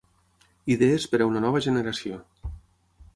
[0.75, 2.19] Idees per a una nova generació.